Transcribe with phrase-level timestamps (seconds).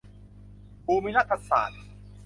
[0.83, 1.85] ภูมิรัฐศาสตร์